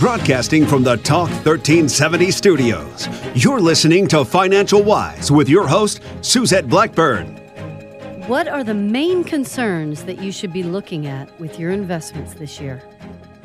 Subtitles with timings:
[0.00, 6.70] Broadcasting from the Talk 1370 studios, you're listening to Financial Wise with your host, Suzette
[6.70, 7.36] Blackburn.
[8.26, 12.58] What are the main concerns that you should be looking at with your investments this
[12.58, 12.82] year?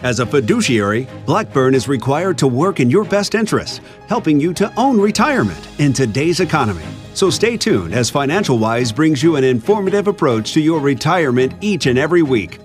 [0.02, 4.72] As a fiduciary, Blackburn is required to work in your best interest, helping you to
[4.78, 6.86] own retirement in today's economy.
[7.16, 11.86] So stay tuned as Financial Wise brings you an informative approach to your retirement each
[11.86, 12.60] and every week.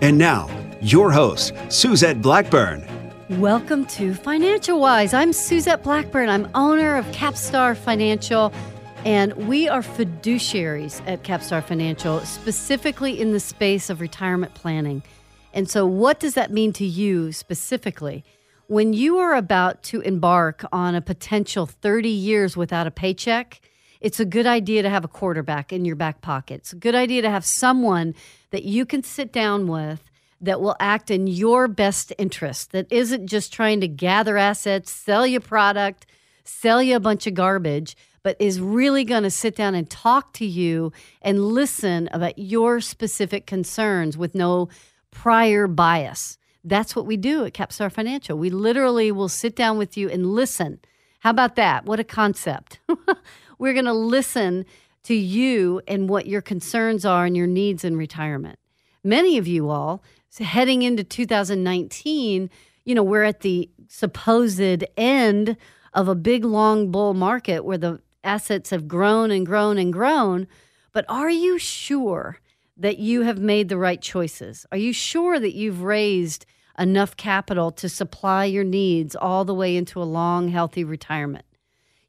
[0.00, 0.48] And now,
[0.80, 2.95] your host, Suzette Blackburn.
[3.30, 5.12] Welcome to Financial Wise.
[5.12, 6.28] I'm Suzette Blackburn.
[6.28, 8.52] I'm owner of Capstar Financial,
[9.04, 15.02] and we are fiduciaries at Capstar Financial, specifically in the space of retirement planning.
[15.52, 18.24] And so, what does that mean to you specifically?
[18.68, 23.60] When you are about to embark on a potential 30 years without a paycheck,
[24.00, 26.60] it's a good idea to have a quarterback in your back pocket.
[26.60, 28.14] It's a good idea to have someone
[28.50, 30.04] that you can sit down with
[30.40, 35.26] that will act in your best interest, that isn't just trying to gather assets, sell
[35.26, 36.06] you a product,
[36.44, 40.32] sell you a bunch of garbage, but is really going to sit down and talk
[40.34, 44.68] to you and listen about your specific concerns with no
[45.10, 46.36] prior bias.
[46.64, 48.36] That's what we do at Capstar Financial.
[48.36, 50.80] We literally will sit down with you and listen.
[51.20, 51.84] How about that?
[51.84, 52.80] What a concept.
[53.58, 54.66] We're going to listen
[55.04, 58.58] to you and what your concerns are and your needs in retirement.
[59.06, 60.02] Many of you all
[60.36, 62.50] heading into 2019,
[62.84, 65.56] you know, we're at the supposed end
[65.94, 70.48] of a big long bull market where the assets have grown and grown and grown.
[70.92, 72.40] But are you sure
[72.76, 74.66] that you have made the right choices?
[74.72, 76.44] Are you sure that you've raised
[76.76, 81.44] enough capital to supply your needs all the way into a long, healthy retirement?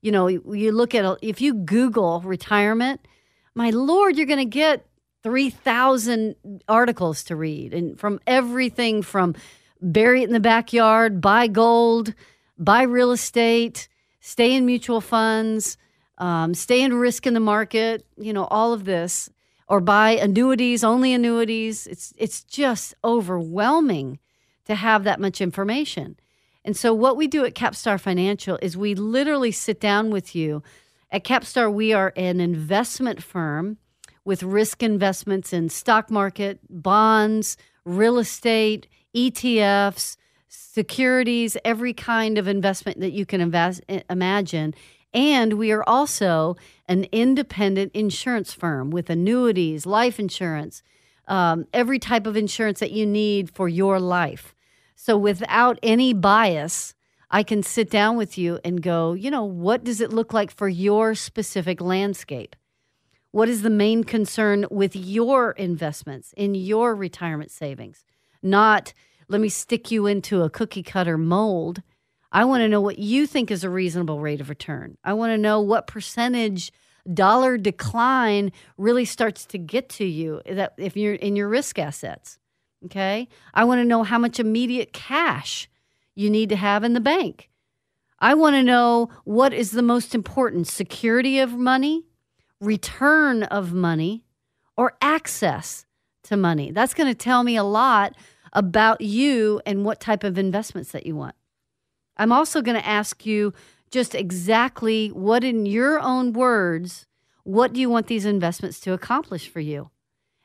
[0.01, 3.07] You know, you look at if you Google retirement,
[3.53, 4.86] my Lord, you're going to get
[5.23, 6.35] 3,000
[6.67, 9.35] articles to read, and from everything from
[9.81, 12.13] bury it in the backyard, buy gold,
[12.57, 13.87] buy real estate,
[14.19, 15.77] stay in mutual funds,
[16.17, 19.29] um, stay in risk in the market, you know, all of this,
[19.67, 21.87] or buy annuities, only annuities.
[21.87, 24.19] It's, it's just overwhelming
[24.65, 26.17] to have that much information.
[26.65, 30.63] And so, what we do at Capstar Financial is we literally sit down with you.
[31.09, 33.77] At Capstar, we are an investment firm
[34.27, 37.55] with risk investments in stock market, bonds,
[37.85, 40.17] real estate, ETFs,
[40.49, 44.75] securities, every kind of investment that you can invest, imagine.
[45.13, 46.57] And we are also
[46.89, 50.83] an independent insurance firm with annuities, life insurance,
[51.29, 54.53] um, every type of insurance that you need for your life.
[54.97, 56.95] So, without any bias,
[57.31, 60.51] I can sit down with you and go, you know, what does it look like
[60.51, 62.57] for your specific landscape?
[63.37, 68.03] What is the main concern with your investments in your retirement savings?
[68.41, 68.93] Not
[69.27, 71.83] let me stick you into a cookie cutter mold.
[72.31, 74.97] I want to know what you think is a reasonable rate of return.
[75.03, 76.71] I want to know what percentage
[77.13, 81.77] dollar decline really starts to get to you eh, that if you're in your risk
[81.77, 82.39] assets.
[82.85, 83.27] Okay?
[83.53, 85.69] I want to know how much immediate cash
[86.15, 87.51] you need to have in the bank.
[88.17, 92.07] I want to know what is the most important security of money
[92.59, 94.23] return of money
[94.75, 95.85] or access
[96.23, 96.71] to money.
[96.71, 98.15] That's going to tell me a lot
[98.53, 101.35] about you and what type of investments that you want.
[102.17, 103.53] I'm also going to ask you
[103.91, 107.05] just exactly what, in your own words,
[107.43, 109.91] what do you want these investments to accomplish for you?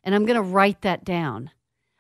[0.04, 1.50] And I'm going to write that down.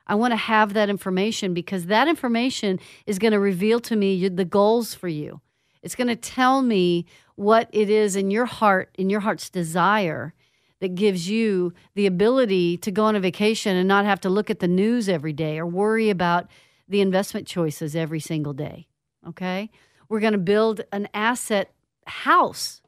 [0.06, 4.28] I want to have that information because that information is going to reveal to me
[4.28, 5.40] the goals for you.
[5.82, 10.34] It's going to tell me what it is in your heart, in your heart's desire
[10.80, 14.50] that gives you the ability to go on a vacation and not have to look
[14.50, 16.48] at the news every day or worry about
[16.88, 18.86] the investment choices every single day.
[19.26, 19.70] Okay?
[20.08, 21.72] We're going to build an asset
[22.06, 22.82] house.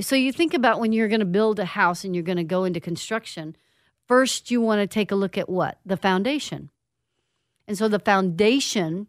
[0.00, 2.44] So you think about when you're going to build a house and you're going to
[2.44, 3.56] go into construction,
[4.06, 5.78] first you want to take a look at what?
[5.86, 6.70] The foundation.
[7.66, 9.06] And so the foundation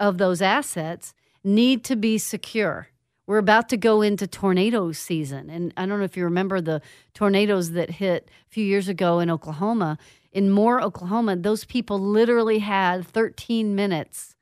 [0.00, 1.14] of those assets
[1.46, 2.88] need to be secure.
[3.26, 5.48] We're about to go into tornado season.
[5.50, 6.82] And I don't know if you remember the
[7.14, 9.98] tornadoes that hit a few years ago in Oklahoma.
[10.32, 14.36] In Moore, Oklahoma, those people literally had 13 minutes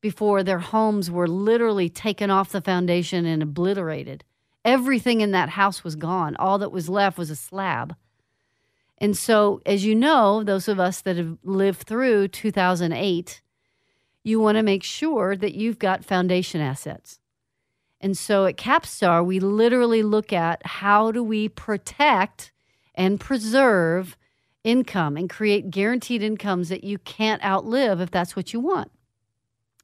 [0.00, 4.22] before their homes were literally taken off the foundation and obliterated.
[4.64, 6.36] Everything in that house was gone.
[6.36, 7.94] All that was left was a slab.
[8.98, 13.42] And so, as you know, those of us that have lived through 2008,
[14.24, 17.20] you want to make sure that you've got foundation assets.
[18.00, 22.52] And so at Capstar, we literally look at how do we protect
[22.94, 24.16] and preserve
[24.64, 28.90] income and create guaranteed incomes that you can't outlive if that's what you want.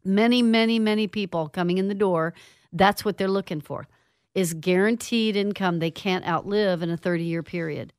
[0.02, 2.32] Many, many, many people coming in the door,
[2.72, 3.86] that's what they're looking for
[4.34, 7.92] is guaranteed income they can't outlive in a 30 year period.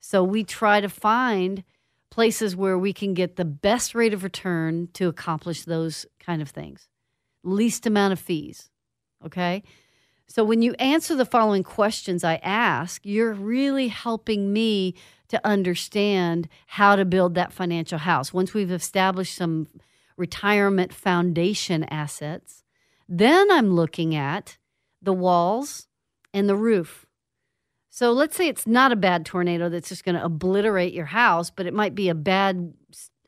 [0.00, 1.64] So we try to find
[2.16, 6.48] places where we can get the best rate of return to accomplish those kind of
[6.48, 6.88] things.
[7.44, 8.70] Least amount of fees.
[9.22, 9.62] Okay?
[10.26, 14.94] So when you answer the following questions I ask, you're really helping me
[15.28, 18.32] to understand how to build that financial house.
[18.32, 19.66] Once we've established some
[20.16, 22.64] retirement foundation assets,
[23.06, 24.56] then I'm looking at
[25.02, 25.86] the walls
[26.32, 27.05] and the roof.
[27.96, 31.48] So let's say it's not a bad tornado that's just going to obliterate your house,
[31.48, 32.74] but it might be a bad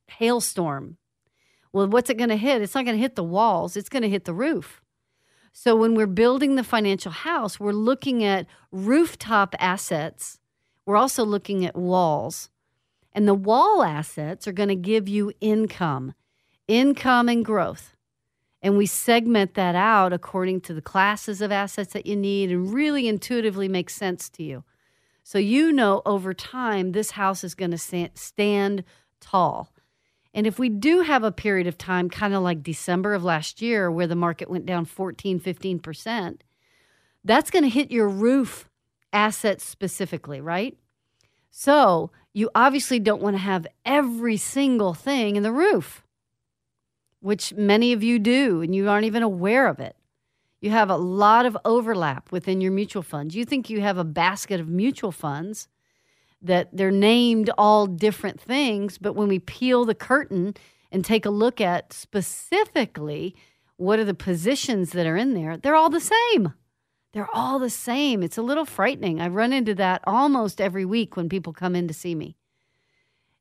[0.08, 0.98] hailstorm.
[1.72, 2.60] Well, what's it going to hit?
[2.60, 4.82] It's not going to hit the walls, it's going to hit the roof.
[5.54, 10.38] So when we're building the financial house, we're looking at rooftop assets.
[10.84, 12.50] We're also looking at walls.
[13.14, 16.12] And the wall assets are going to give you income,
[16.66, 17.96] income and growth.
[18.60, 22.72] And we segment that out according to the classes of assets that you need and
[22.72, 24.64] really intuitively makes sense to you.
[25.22, 28.84] So you know over time this house is going to stand
[29.20, 29.72] tall.
[30.34, 33.62] And if we do have a period of time, kind of like December of last
[33.62, 36.40] year, where the market went down 14, 15%,
[37.24, 38.68] that's going to hit your roof
[39.12, 40.76] assets specifically, right?
[41.50, 46.04] So you obviously don't want to have every single thing in the roof,
[47.20, 49.96] which many of you do, and you aren't even aware of it.
[50.60, 53.34] You have a lot of overlap within your mutual funds.
[53.34, 55.68] You think you have a basket of mutual funds
[56.42, 60.54] that they're named all different things, but when we peel the curtain
[60.90, 63.34] and take a look at specifically
[63.76, 66.54] what are the positions that are in there, they're all the same.
[67.12, 68.22] They're all the same.
[68.22, 69.20] It's a little frightening.
[69.20, 72.36] I run into that almost every week when people come in to see me.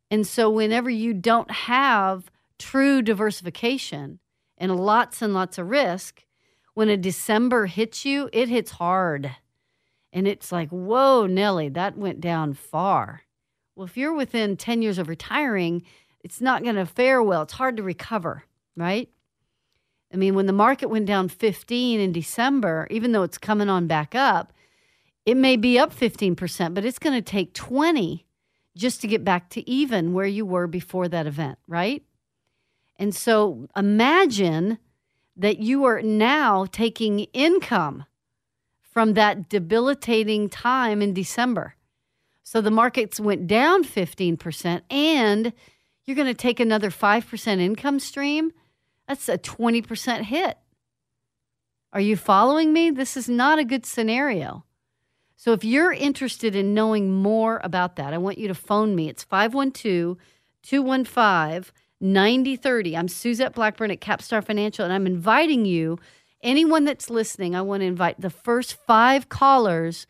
[0.10, 4.20] And so, whenever you don't have true diversification
[4.58, 6.26] and lots and lots of risk,
[6.74, 9.32] when a December hits you, it hits hard.
[10.14, 13.24] And it's like, whoa, Nellie, that went down far.
[13.76, 15.84] Well, if you're within 10 years of retiring,
[16.24, 17.44] it's not going to fare well.
[17.44, 18.44] It's hard to recover,
[18.76, 19.10] right?
[20.12, 23.88] I mean, when the market went down 15 in December, even though it's coming on
[23.88, 24.54] back up,
[25.26, 28.26] it may be up 15%, but it's going to take 20
[28.76, 32.04] just to get back to even where you were before that event, right?
[33.00, 34.80] And so imagine
[35.36, 38.06] that you are now taking income
[38.82, 41.76] from that debilitating time in December.
[42.42, 45.54] So the markets went down 15%, and
[46.06, 48.52] you're going to take another 5% income stream.
[49.08, 50.58] That's a 20% hit.
[51.94, 52.90] Are you following me?
[52.90, 54.64] This is not a good scenario.
[55.36, 59.08] So if you're interested in knowing more about that, I want you to phone me.
[59.10, 60.18] It's 512
[60.64, 62.96] 215 9030.
[62.96, 65.98] I'm Suzette Blackburn at Capstar Financial, and I'm inviting you
[66.42, 70.06] anyone that's listening, I want to invite the first five callers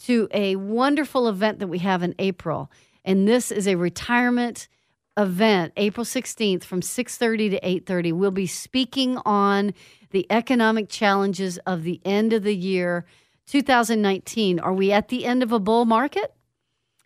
[0.00, 2.70] to a wonderful event that we have in April.
[3.04, 4.68] And this is a retirement
[5.16, 8.12] event, April 16th from 6:30 to 8:30.
[8.12, 9.74] We'll be speaking on
[10.10, 13.04] the economic challenges of the end of the year
[13.46, 14.58] 2019.
[14.60, 16.34] Are we at the end of a bull market?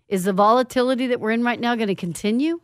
[0.08, 2.60] Is the volatility that we're in right now going to continue?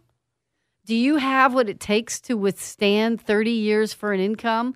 [0.84, 4.74] Do you have what it takes to withstand 30 years for an income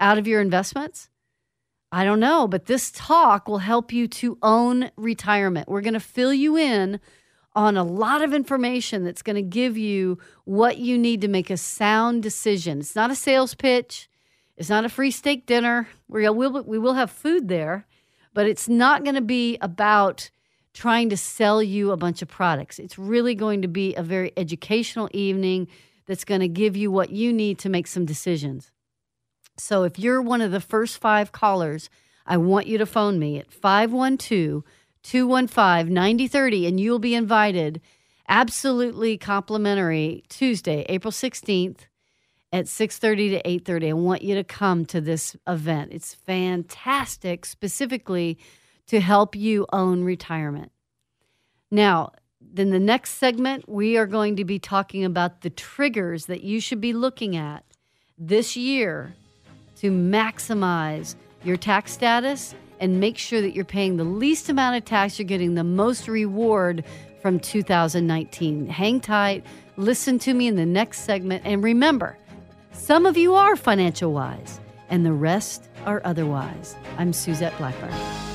[0.00, 1.08] out of your investments?
[1.92, 5.68] I don't know, but this talk will help you to own retirement.
[5.68, 6.98] We're going to fill you in
[7.54, 11.50] on a lot of information that's going to give you what you need to make
[11.50, 12.80] a sound decision.
[12.80, 14.08] It's not a sales pitch,
[14.56, 15.88] it's not a free steak dinner.
[16.08, 17.86] We will, we will have food there,
[18.32, 20.30] but it's not going to be about
[20.74, 22.78] trying to sell you a bunch of products.
[22.78, 25.68] It's really going to be a very educational evening
[26.06, 28.70] that's going to give you what you need to make some decisions.
[29.56, 31.88] So if you're one of the first five callers,
[32.26, 34.64] I want you to phone me at 512
[35.02, 37.80] 215 9030 and you'll be invited
[38.28, 41.86] absolutely complimentary Tuesday, April 16th
[42.52, 43.90] at 6:30 to 8:30.
[43.90, 45.92] I want you to come to this event.
[45.92, 48.38] It's fantastic specifically
[48.88, 50.70] to help you own retirement.
[51.70, 56.42] Now, then the next segment we are going to be talking about the triggers that
[56.42, 57.64] you should be looking at
[58.18, 59.14] this year
[59.76, 64.84] to maximize your tax status and make sure that you're paying the least amount of
[64.84, 66.84] tax, you're getting the most reward
[67.22, 68.68] from 2019.
[68.68, 69.44] Hang tight,
[69.76, 72.18] listen to me in the next segment, and remember
[72.72, 74.60] some of you are financial wise,
[74.90, 76.76] and the rest are otherwise.
[76.98, 78.33] I'm Suzette Blackburn.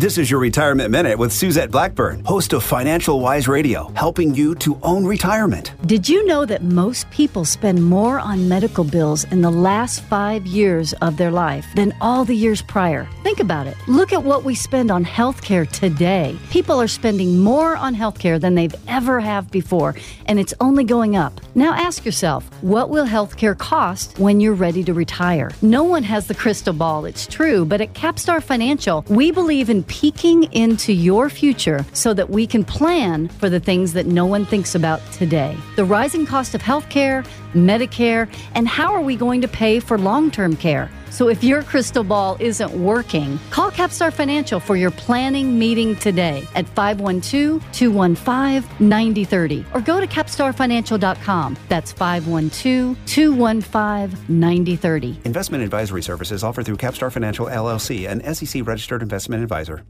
[0.00, 4.54] This is your Retirement Minute with Suzette Blackburn, host of Financial Wise Radio, helping you
[4.54, 5.74] to own retirement.
[5.84, 10.46] Did you know that most people spend more on medical bills in the last five
[10.46, 13.06] years of their life than all the years prior?
[13.22, 13.76] Think about it.
[13.88, 16.34] Look at what we spend on healthcare today.
[16.48, 21.14] People are spending more on healthcare than they've ever have before, and it's only going
[21.14, 21.42] up.
[21.54, 25.50] Now ask yourself, what will healthcare cost when you're ready to retire?
[25.60, 29.82] No one has the crystal ball, it's true, but at Capstar Financial, we believe in
[29.90, 34.46] peeking into your future so that we can plan for the things that no one
[34.46, 35.56] thinks about today.
[35.74, 40.30] The rising cost of healthcare, Medicare, and how are we going to pay for long
[40.30, 40.88] term care?
[41.10, 46.46] So if your crystal ball isn't working, call Capstar Financial for your planning meeting today
[46.54, 51.56] at 512 215 9030 or go to capstarfinancial.com.
[51.68, 55.18] That's 512 215 9030.
[55.24, 59.84] Investment advisory services offered through Capstar Financial LLC, an SEC registered investment advisor.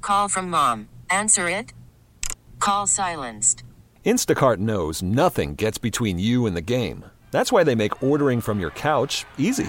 [0.00, 0.88] Call from mom.
[1.08, 1.72] Answer it.
[2.58, 3.62] Call silenced.
[4.04, 7.06] Instacart knows nothing gets between you and the game.
[7.30, 9.68] That's why they make ordering from your couch easy.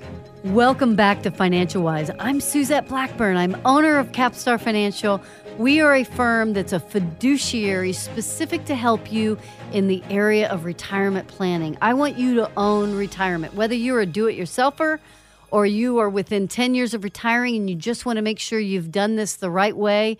[0.45, 2.09] Welcome back to Financial Wise.
[2.17, 3.37] I'm Suzette Blackburn.
[3.37, 5.21] I'm owner of Capstar Financial.
[5.59, 9.37] We are a firm that's a fiduciary specific to help you
[9.71, 11.77] in the area of retirement planning.
[11.79, 14.97] I want you to own retirement, whether you're a do it yourselfer
[15.51, 18.59] or you are within 10 years of retiring and you just want to make sure
[18.59, 20.17] you've done this the right way,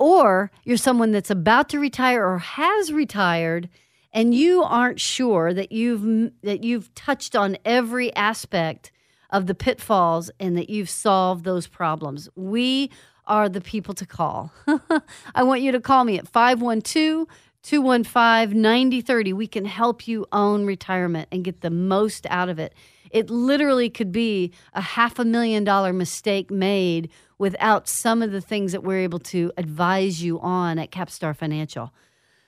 [0.00, 3.68] or you're someone that's about to retire or has retired
[4.12, 8.90] and you aren't sure that you've that you've touched on every aspect
[9.34, 12.28] of the pitfalls and that you've solved those problems.
[12.36, 12.88] We
[13.26, 14.52] are the people to call.
[15.34, 17.26] I want you to call me at 512
[17.62, 19.32] 215 9030.
[19.32, 22.74] We can help you own retirement and get the most out of it.
[23.10, 28.40] It literally could be a half a million dollar mistake made without some of the
[28.40, 31.92] things that we're able to advise you on at Capstar Financial.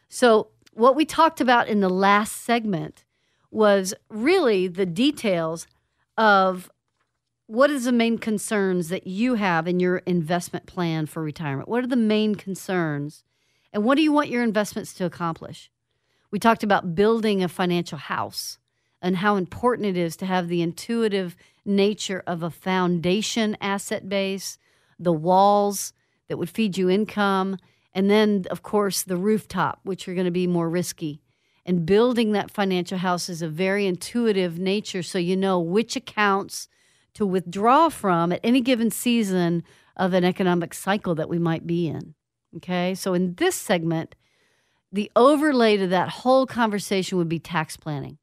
[0.09, 3.03] So, what we talked about in the last segment
[3.51, 5.67] was really the details
[6.19, 6.71] of
[7.47, 11.69] what is the main concerns that you have in your investment plan for retirement?
[11.69, 13.23] What are the main concerns?
[13.73, 15.71] And what do you want your investments to accomplish?
[16.31, 18.59] We talked about building a financial house
[19.01, 24.59] and how important it is to have the intuitive nature of a foundation asset base,
[24.99, 25.93] the walls
[26.29, 27.59] that would feed you income,
[27.95, 31.23] and then, of course, the rooftop, which are going to be more risky.
[31.65, 36.69] And building that financial house is a very intuitive nature, so you know which accounts
[37.17, 39.63] to withdraw from at any given season
[39.97, 42.15] of an economic cycle that we might be in.
[42.57, 44.15] Okay, so in this segment,
[44.93, 48.19] the overlay to that whole conversation would be tax planning.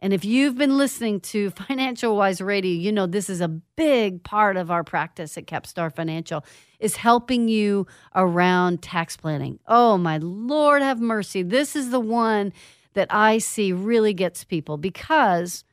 [0.00, 4.22] And if you've been listening to Financial Wise Radio, you know this is a big
[4.22, 6.44] part of our practice at Capstar Financial
[6.78, 9.58] is helping you around tax planning.
[9.66, 11.42] Oh my Lord have mercy.
[11.42, 12.52] This is the one
[12.94, 15.64] that I see really gets people because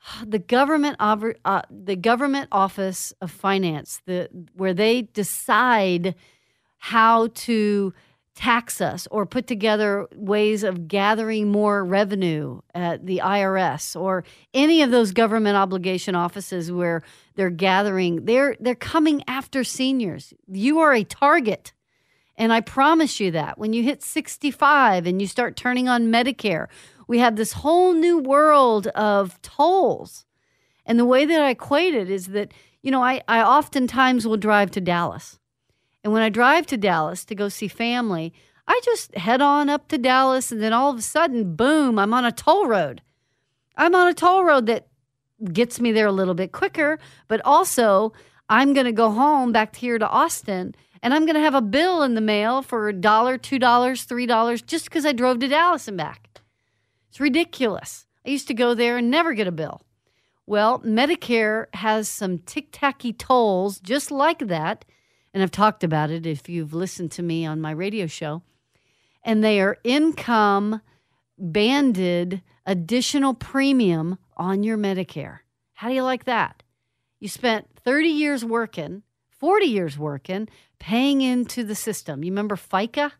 [0.26, 6.14] the government uh, the government office of finance the where they decide
[6.78, 7.92] how to
[8.38, 14.22] tax us or put together ways of gathering more revenue at the IRS or
[14.54, 17.02] any of those government obligation offices where
[17.34, 20.32] they're gathering they're they're coming after seniors.
[20.46, 21.72] You are a target
[22.38, 23.58] and I promise you that.
[23.58, 26.68] When you hit 65 and you start turning on Medicare
[27.08, 30.26] we have this whole new world of tolls.
[30.86, 32.52] And the way that I equate it is that
[32.82, 35.40] you know I I oftentimes will drive to Dallas.
[36.04, 38.32] And when I drive to Dallas to go see family,
[38.68, 42.14] I just head on up to Dallas and then all of a sudden, boom, I'm
[42.14, 43.02] on a toll road.
[43.76, 44.86] I'm on a toll road that
[45.52, 48.12] gets me there a little bit quicker, but also
[48.48, 51.62] I'm going to go home back here to Austin and I'm going to have a
[51.62, 55.38] bill in the mail for a dollar, two dollars, three dollars just because I drove
[55.40, 56.40] to Dallas and back.
[57.08, 58.06] It's ridiculous.
[58.26, 59.82] I used to go there and never get a bill.
[60.46, 64.84] Well, Medicare has some tick tacky tolls just like that.
[65.34, 68.42] And I've talked about it if you've listened to me on my radio show.
[69.22, 70.80] And they are income
[71.38, 75.40] banded additional premium on your Medicare.
[75.74, 76.62] How do you like that?
[77.20, 79.02] You spent 30 years working,
[79.38, 82.22] 40 years working, paying into the system.
[82.24, 83.12] You remember FICA?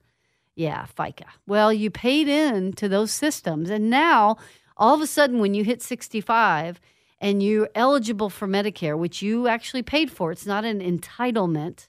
[0.55, 1.27] Yeah, FICA.
[1.47, 3.71] Well, you paid in to those systems.
[3.71, 4.37] And now,
[4.77, 6.81] all of a sudden, when you hit 65
[7.21, 11.87] and you're eligible for Medicare, which you actually paid for, it's not an entitlement.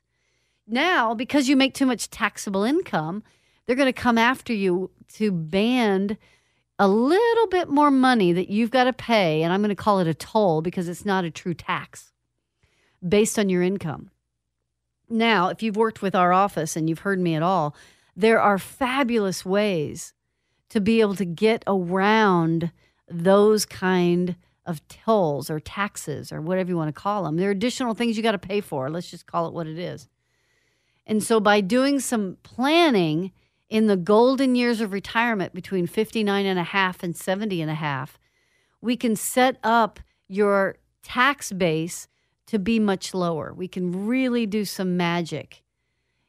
[0.67, 3.23] Now, because you make too much taxable income,
[3.65, 6.17] they're going to come after you to band
[6.77, 9.41] a little bit more money that you've got to pay.
[9.41, 12.13] And I'm going to call it a toll because it's not a true tax
[13.07, 14.11] based on your income.
[15.09, 17.75] Now, if you've worked with our office and you've heard me at all,
[18.15, 20.13] there are fabulous ways
[20.69, 22.71] to be able to get around
[23.07, 24.35] those kind
[24.65, 27.37] of tolls or taxes or whatever you want to call them.
[27.37, 28.89] There are additional things you got to pay for.
[28.89, 30.07] Let's just call it what it is.
[31.07, 33.31] And so by doing some planning
[33.67, 37.75] in the golden years of retirement between 59 and a half and 70 and a
[37.75, 38.19] half,
[38.79, 42.07] we can set up your tax base
[42.49, 43.53] to be much lower.
[43.53, 45.61] We can really do some magic.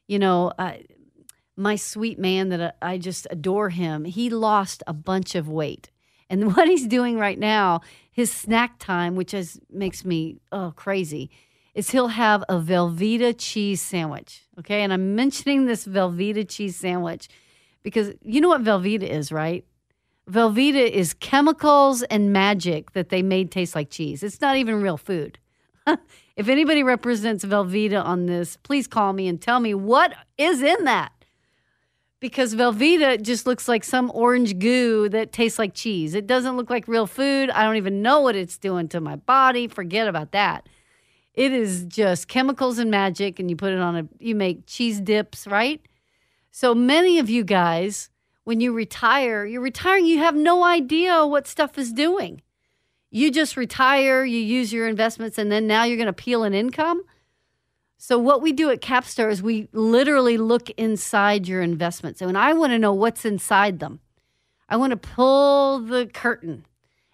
[0.07, 0.53] You know,
[1.57, 5.89] my sweet man that I just adore him, he lost a bunch of weight.
[6.29, 11.31] And what he's doing right now, his snack time, which is, makes me oh crazy,
[11.73, 14.43] is he'll have a Velveeta cheese sandwich.
[14.59, 14.83] Okay.
[14.83, 17.29] And I'm mentioning this Velveeta cheese sandwich
[17.81, 19.65] because you know what Velveeta is, right?
[20.29, 24.21] Velveeta is chemicals and magic that they made taste like cheese.
[24.21, 25.39] It's not even real food.
[26.35, 30.83] if anybody represents Velveeta on this, please call me and tell me what is in
[30.85, 31.11] that
[32.21, 36.13] because Velveeta just looks like some orange goo that tastes like cheese.
[36.13, 37.49] It doesn't look like real food.
[37.49, 39.67] I don't even know what it's doing to my body.
[39.67, 40.69] Forget about that.
[41.33, 45.01] It is just chemicals and magic, and you put it on a, you make cheese
[45.01, 45.81] dips, right?
[46.51, 48.09] So many of you guys,
[48.43, 52.41] when you retire, you're retiring, you have no idea what stuff is doing.
[53.11, 56.53] You just retire, you use your investments, and then now you're going to peel an
[56.53, 57.03] income.
[57.97, 62.19] So what we do at Capstar is we literally look inside your investments.
[62.19, 63.99] And I want to know what's inside them.
[64.67, 66.65] I want to pull the curtain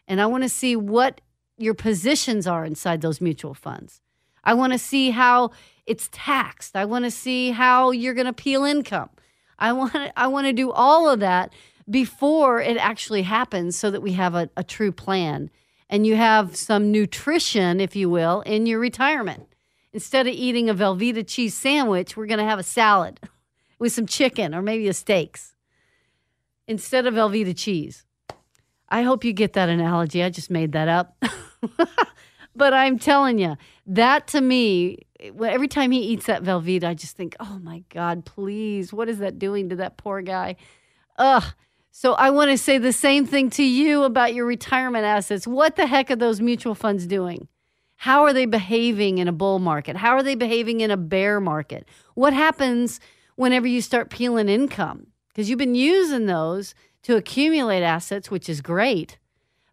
[0.07, 1.19] and I want to see what
[1.57, 3.99] your positions are inside those mutual funds.
[4.43, 5.51] I want to see how
[5.85, 6.75] it's taxed.
[6.75, 9.09] I want to see how you're going to peel income.
[9.59, 11.51] I want to, I want to do all of that
[11.89, 15.49] before it actually happens so that we have a, a true plan
[15.89, 19.47] and you have some nutrition, if you will, in your retirement
[19.97, 23.19] instead of eating a Velveeta cheese sandwich, we're going to have a salad
[23.79, 25.55] with some chicken or maybe a steaks
[26.67, 28.05] instead of Velveeta cheese.
[28.89, 30.23] I hope you get that analogy.
[30.23, 31.21] I just made that up.
[32.55, 37.17] but I'm telling you, that to me, every time he eats that Velveeta, I just
[37.17, 40.57] think, oh my God, please, what is that doing to that poor guy?
[41.17, 41.43] Ugh.
[41.99, 45.47] So I want to say the same thing to you about your retirement assets.
[45.47, 47.47] What the heck are those mutual funds doing?
[47.95, 49.95] How are they behaving in a bull market?
[49.95, 51.87] How are they behaving in a bear market?
[52.13, 52.99] What happens
[53.35, 55.07] whenever you start peeling income?
[55.29, 59.17] Because you've been using those to accumulate assets, which is great.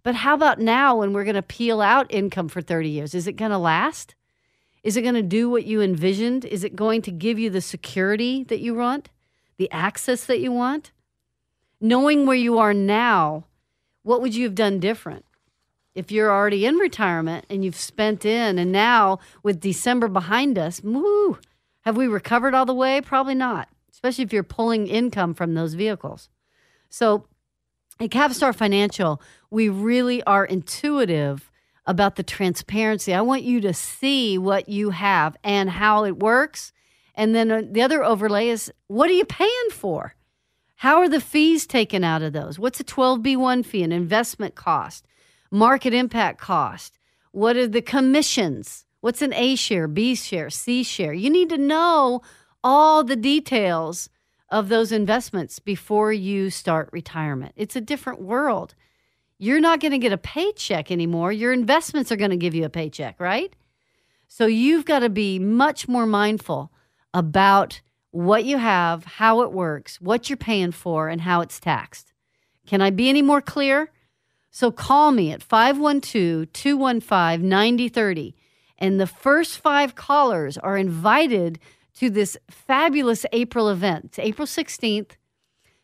[0.02, 3.14] But how about now when we're going to peel out income for 30 years?
[3.14, 4.14] Is it going to last?
[4.82, 6.46] Is it going to do what you envisioned?
[6.46, 9.10] Is it going to give you the security that you want,
[9.58, 10.90] the access that you want?
[11.84, 13.44] Knowing where you are now,
[14.02, 15.24] what would you have done different?
[15.94, 20.80] if you're already in retirement and you've spent in, and now with December behind us,
[20.82, 21.38] woo,
[21.82, 23.00] have we recovered all the way?
[23.00, 26.28] Probably not, especially if you're pulling income from those vehicles.
[26.88, 27.26] So
[28.00, 31.50] at Capstar Financial, we really are intuitive
[31.86, 33.14] about the transparency.
[33.14, 36.72] I want you to see what you have and how it works.
[37.14, 40.14] And then uh, the other overlay is what are you paying for?
[40.84, 42.58] How are the fees taken out of those?
[42.58, 45.06] What's a 12B1 fee, an investment cost?
[45.50, 46.98] market impact cost?
[47.32, 48.84] What are the commissions?
[49.00, 51.14] What's an A share, B share, C share?
[51.14, 52.20] You need to know
[52.62, 54.10] all the details
[54.50, 57.54] of those investments before you start retirement.
[57.56, 58.74] It's a different world.
[59.38, 61.32] You're not going to get a paycheck anymore.
[61.32, 63.56] Your investments are going to give you a paycheck, right?
[64.28, 66.70] So you've got to be much more mindful
[67.14, 67.80] about
[68.14, 72.12] what you have, how it works, what you're paying for, and how it's taxed.
[72.64, 73.90] Can I be any more clear?
[74.52, 78.36] So call me at 512 215 9030.
[78.78, 81.58] And the first five callers are invited
[81.96, 84.04] to this fabulous April event.
[84.04, 85.16] It's April 16th,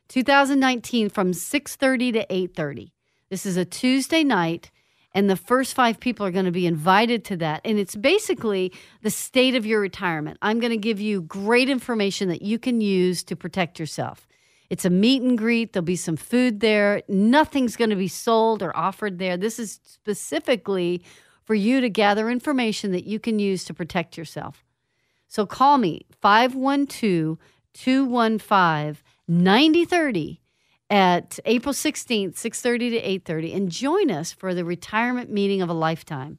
[0.07, 2.93] 2019 from 6:30 to 8:30.
[3.29, 4.71] This is a Tuesday night,
[5.12, 7.61] and the first five people are going to be invited to that.
[7.64, 10.38] And it's basically the state of your retirement.
[10.40, 14.29] I'm going to give you great information that you can use to protect yourself.
[14.68, 15.73] It's a meet and greet.
[15.73, 17.03] There'll be some food there.
[17.09, 19.37] Nothing's going to be sold or offered there.
[19.37, 21.03] This is specifically
[21.44, 24.64] for you to gather information that you can use to protect yourself.
[25.27, 27.37] So call me 512
[27.73, 28.96] 215
[29.27, 30.39] 9030
[30.90, 35.74] at April 16th, 6:30 to 8:30 and join us for the retirement meeting of a
[35.74, 36.38] lifetime.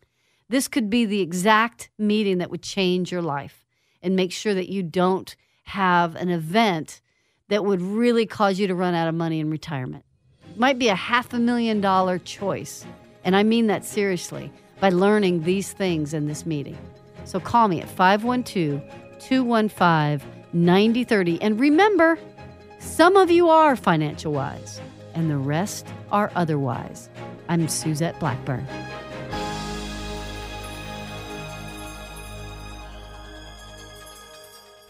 [0.49, 3.65] This could be the exact meeting that would change your life
[4.03, 6.99] and make sure that you don't have an event
[7.47, 10.03] that would really cause you to run out of money in retirement.
[10.49, 12.85] It might be a half a million dollar choice,
[13.23, 16.77] and I mean that seriously, by learning these things in this meeting.
[17.23, 18.81] So call me at 512
[19.21, 22.19] 215 9030 and remember
[22.81, 24.81] some of you are financial wise,
[25.13, 27.09] and the rest are otherwise.
[27.47, 28.67] I'm Suzette Blackburn.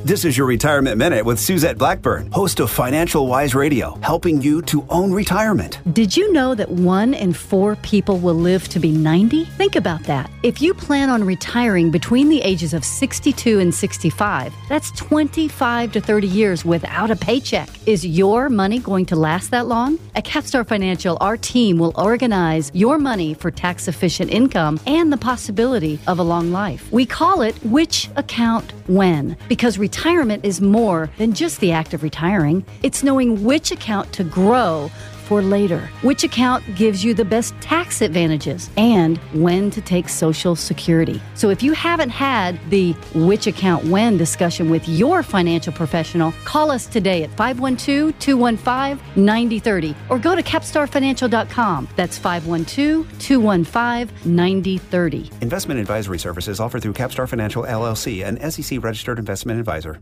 [0.04, 4.64] This is your Retirement Minute with Suzette Blackburn, host of Financial Wise Radio, helping you
[4.64, 5.78] to own retirement.
[5.94, 9.46] Did you know that one in four people will live to be 90?
[9.46, 10.32] Think about that.
[10.42, 16.02] If you plan on retiring between the ages of 62 and 65, that's 25 to
[16.02, 17.70] 30 years without a paycheck.
[17.88, 20.00] Is your money going to last that long?
[20.16, 25.18] At Capstar Financial, our team will organize your money for tax efficient income and the
[25.18, 26.92] possibility of a long life.
[26.92, 32.02] We call it Which Account When because retirement is more than just the act of
[32.02, 34.90] retiring, it's knowing which account to grow
[35.32, 40.58] for later, which account gives you the best tax advantages, and when to take Social
[40.58, 41.22] Security.
[41.36, 46.70] So if you haven't had the which account when discussion with your financial professional, call
[46.70, 51.88] us today at 512 215 9030 or go to capstarfinancial.com.
[51.96, 55.32] That's 512 215 9030.
[55.39, 60.02] Investment advisory services offered through Capstar Financial LLC, an SEC registered investment advisor.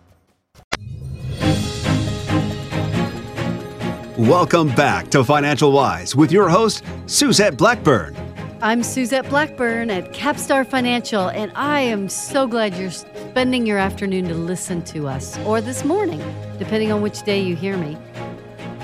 [4.21, 8.15] Welcome back to Financial Wise with your host, Suzette Blackburn.
[8.61, 14.27] I'm Suzette Blackburn at Capstar Financial, and I am so glad you're spending your afternoon
[14.27, 16.21] to listen to us, or this morning,
[16.59, 17.97] depending on which day you hear me.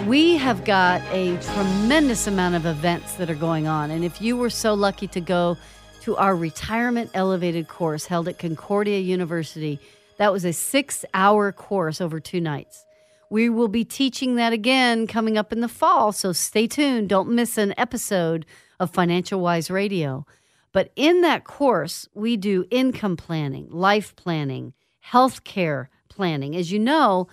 [0.07, 4.37] We have got a tremendous amount of events that are going on, and if you
[4.37, 5.55] were so lucky to go
[6.01, 9.79] to our retirement elevated course held at Concordia University,
[10.17, 12.86] that was a six hour course over two nights.
[13.29, 17.09] We will be teaching that again coming up in the fall, so stay tuned.
[17.09, 18.45] Don't miss an episode
[18.79, 20.25] of Financial Wise Radio.
[20.71, 26.55] But in that course, we do income planning, life planning, health care planning.
[26.55, 27.27] As you know,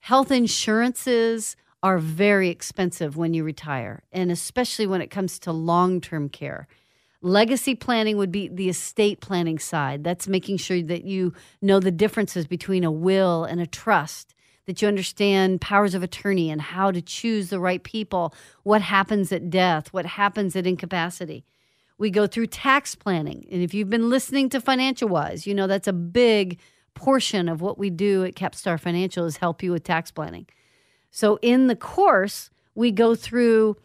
[0.00, 6.00] health insurances are very expensive when you retire, and especially when it comes to long
[6.00, 6.66] term care.
[7.20, 10.02] Legacy planning would be the estate planning side.
[10.02, 14.34] That's making sure that you know the differences between a will and a trust
[14.68, 19.32] that you understand powers of attorney and how to choose the right people, what happens
[19.32, 21.42] at death, what happens at incapacity.
[21.96, 23.46] We go through tax planning.
[23.50, 26.60] And if you've been listening to Financial Wise, you know that's a big
[26.92, 30.46] portion of what we do at Capstar Financial is help you with tax planning.
[31.10, 33.78] So in the course, we go through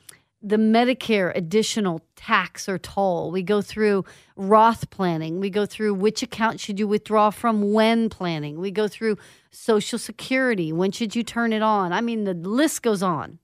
[0.46, 3.32] the Medicare additional tax or toll.
[3.32, 4.04] We go through
[4.36, 5.40] Roth planning.
[5.40, 8.60] We go through which account should you withdraw from when planning.
[8.60, 9.18] We go through
[9.52, 10.74] Social Security.
[10.74, 11.94] When should you turn it on?
[11.94, 13.40] I mean, the list goes on.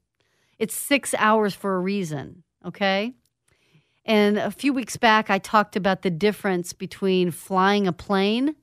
[0.60, 3.14] It's six hours for a reason, okay?
[4.04, 8.56] And a few weeks back, I talked about the difference between flying a plane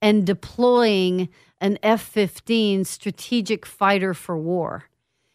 [0.00, 1.28] and deploying
[1.60, 4.86] an F 15 strategic fighter for war.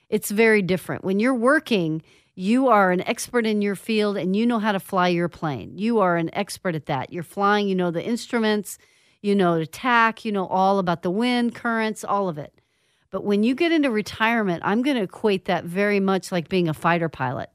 [0.09, 1.03] It's very different.
[1.03, 2.01] When you're working,
[2.35, 5.77] you are an expert in your field and you know how to fly your plane.
[5.77, 7.11] You are an expert at that.
[7.11, 8.77] You're flying, you know the instruments,
[9.21, 12.61] you know attack, you know all about the wind, currents, all of it.
[13.09, 16.69] But when you get into retirement, I'm going to equate that very much like being
[16.69, 17.49] a fighter pilot.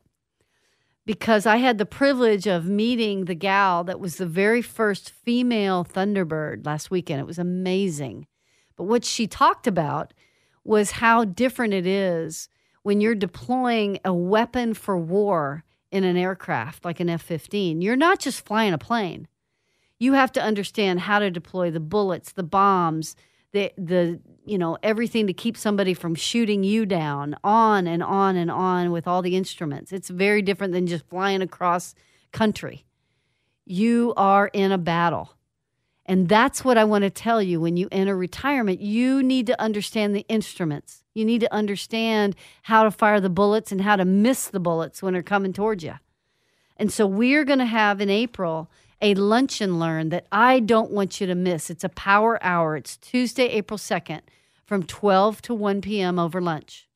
[1.05, 5.85] Because I had the privilege of meeting the gal that was the very first female
[5.85, 7.21] Thunderbird last weekend.
[7.21, 8.27] It was amazing.
[8.77, 10.15] But what she talked about
[10.64, 12.48] was how different it is
[12.83, 17.96] when you're deploying a weapon for war in an aircraft like an F 15, you're
[17.96, 19.29] not just flying a plane.
[19.98, 23.14] You have to understand how to deploy the bullets, the bombs,
[23.53, 28.35] the, the you know, everything to keep somebody from shooting you down, on and on
[28.35, 29.92] and on with all the instruments.
[29.92, 31.94] It's very different than just flying across
[32.33, 32.85] country.
[33.64, 35.35] You are in a battle.
[36.12, 38.83] And that's what I want to tell you when you enter retirement.
[38.83, 41.03] You need to understand the instruments.
[41.14, 45.03] You need to understand how to fire the bullets and how to miss the bullets
[45.03, 45.94] when they're coming towards you.
[46.77, 48.70] And so we're going to have in April
[49.01, 51.70] a lunch and learn that I don't want you to miss.
[51.70, 52.77] It's a power hour.
[52.77, 54.20] It's Tuesday, April 2nd
[54.66, 56.18] from 12 to 1 p.m.
[56.18, 56.90] over lunch.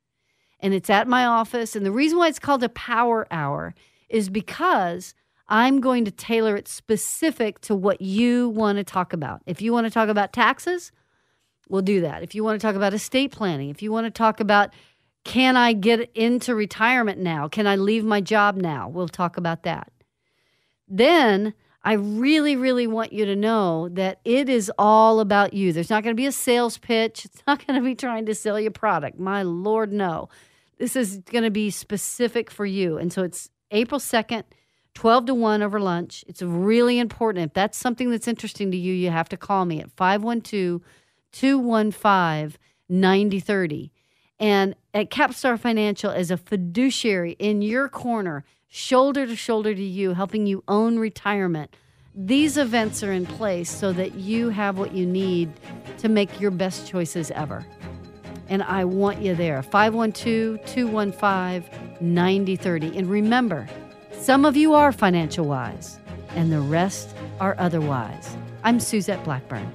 [0.60, 1.74] And it's at my office.
[1.74, 3.74] And the reason why it's called a power hour
[4.10, 5.14] is because
[5.48, 9.42] I'm going to tailor it specific to what you want to talk about.
[9.46, 10.90] If you want to talk about taxes,
[11.68, 12.22] we'll do that.
[12.22, 14.70] If you want to talk about estate planning, if you want to talk about
[15.24, 17.48] can I get into retirement now?
[17.48, 18.88] Can I leave my job now?
[18.88, 19.90] We'll talk about that.
[20.86, 25.72] Then I really, really want you to know that it is all about you.
[25.72, 27.24] There's not going to be a sales pitch.
[27.24, 29.18] It's not going to be trying to sell you a product.
[29.18, 30.28] My Lord, no.
[30.78, 32.96] This is going to be specific for you.
[32.96, 34.44] And so it's April 2nd
[34.96, 36.24] 12 to 1 over lunch.
[36.26, 37.44] It's really important.
[37.44, 40.80] If that's something that's interesting to you, you have to call me at 512
[41.32, 43.92] 215 9030.
[44.40, 50.14] And at Capstar Financial, as a fiduciary in your corner, shoulder to shoulder to you,
[50.14, 51.76] helping you own retirement,
[52.14, 55.52] these events are in place so that you have what you need
[55.98, 57.66] to make your best choices ever.
[58.48, 59.62] And I want you there.
[59.62, 61.64] 512 215
[62.00, 62.96] 9030.
[62.96, 63.68] And remember,
[64.18, 65.98] some of you are financial wise,
[66.30, 68.36] and the rest are otherwise.
[68.64, 69.70] I'm Suzette Blackburn.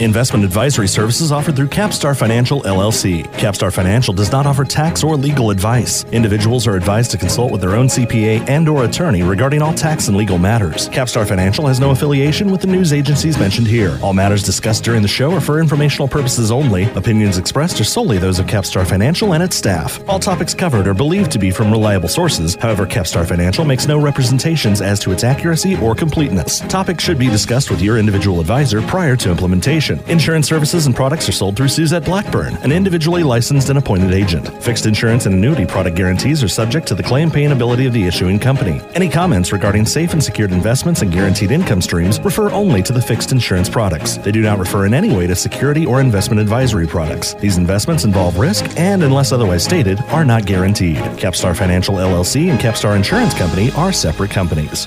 [0.00, 3.24] Investment advisory services offered through Capstar Financial LLC.
[3.32, 6.04] Capstar Financial does not offer tax or legal advice.
[6.12, 10.06] Individuals are advised to consult with their own CPA and or attorney regarding all tax
[10.06, 10.88] and legal matters.
[10.90, 13.98] Capstar Financial has no affiliation with the news agencies mentioned here.
[14.00, 16.84] All matters discussed during the show are for informational purposes only.
[16.92, 20.00] Opinions expressed are solely those of Capstar Financial and its staff.
[20.08, 22.54] All topics covered are believed to be from reliable sources.
[22.54, 26.60] However, Capstar Financial makes no representations as to its accuracy or completeness.
[26.60, 29.87] Topics should be discussed with your individual advisor prior to implementation.
[29.90, 34.46] Insurance services and products are sold through Suzette Blackburn, an individually licensed and appointed agent.
[34.62, 38.04] Fixed insurance and annuity product guarantees are subject to the claim paying ability of the
[38.04, 38.80] issuing company.
[38.94, 43.00] Any comments regarding safe and secured investments and guaranteed income streams refer only to the
[43.00, 44.16] fixed insurance products.
[44.18, 47.34] They do not refer in any way to security or investment advisory products.
[47.34, 50.96] These investments involve risk and, unless otherwise stated, are not guaranteed.
[51.16, 54.86] Capstar Financial LLC and Capstar Insurance Company are separate companies.